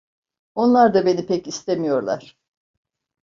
Onlar 0.55 0.93
da 0.93 1.05
beni 1.05 1.25
pek 1.27 1.47
istemiyorlar. 1.47 2.37